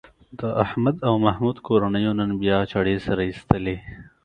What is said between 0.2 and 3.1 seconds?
د احمد او محمود کورنیو نن بیا چاړې